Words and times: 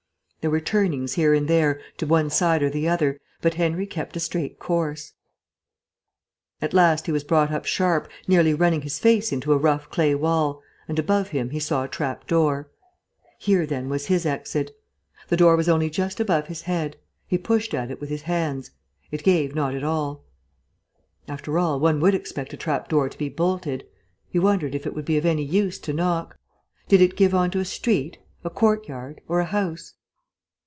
There 0.41 0.49
were 0.49 0.59
turnings 0.59 1.13
here 1.13 1.35
and 1.35 1.47
there, 1.47 1.79
to 1.97 2.07
one 2.07 2.31
side 2.31 2.63
or 2.63 2.69
the 2.71 2.89
other, 2.89 3.19
but 3.41 3.53
Henry 3.53 3.85
kept 3.85 4.17
a 4.17 4.19
straight 4.19 4.57
course. 4.57 5.13
At 6.59 6.73
last 6.73 7.05
he 7.05 7.11
was 7.11 7.23
brought 7.23 7.51
up 7.51 7.65
sharp, 7.65 8.09
nearly 8.27 8.55
running 8.55 8.81
his 8.81 8.97
face 8.97 9.31
into 9.31 9.53
a 9.53 9.57
rough 9.59 9.91
clay 9.91 10.15
wall, 10.15 10.63
and 10.87 10.97
above 10.97 11.27
him 11.27 11.51
he 11.51 11.59
saw 11.59 11.83
a 11.83 11.87
trap 11.87 12.25
door. 12.25 12.71
Here, 13.37 13.67
then, 13.67 13.87
was 13.87 14.07
his 14.07 14.25
exit. 14.25 14.71
The 15.29 15.37
door 15.37 15.55
was 15.55 15.69
only 15.69 15.91
just 15.91 16.19
above 16.19 16.47
his 16.47 16.63
head; 16.63 16.97
he 17.27 17.37
pushed 17.37 17.75
at 17.75 17.91
it 17.91 18.01
with 18.01 18.09
his 18.09 18.23
hands; 18.23 18.71
it 19.11 19.21
gave 19.21 19.53
not 19.53 19.75
at 19.75 19.83
all. 19.83 20.23
After 21.27 21.59
all, 21.59 21.79
one 21.79 21.99
would 21.99 22.15
expect 22.15 22.51
a 22.51 22.57
trap 22.57 22.89
door 22.89 23.09
to 23.09 23.17
be 23.19 23.29
bolted. 23.29 23.85
He 24.27 24.39
wondered 24.39 24.73
if 24.73 24.87
it 24.87 24.95
would 24.95 25.05
be 25.05 25.19
of 25.19 25.25
any 25.27 25.43
use 25.43 25.77
to 25.81 25.93
knock. 25.93 26.35
Did 26.87 26.99
it 26.99 27.15
give 27.15 27.35
on 27.35 27.51
to 27.51 27.59
a 27.59 27.63
street, 27.65 28.17
a 28.43 28.49
courtyard, 28.49 29.21
or 29.27 29.39
a 29.39 29.45
house? 29.45 29.93